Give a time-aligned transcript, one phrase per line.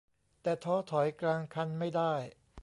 [0.41, 2.13] แต่ท้อถอยกลางคันไม่ได้